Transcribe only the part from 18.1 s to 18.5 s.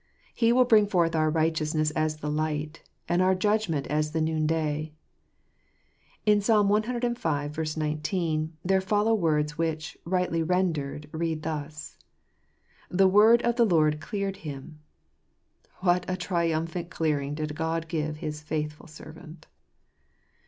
His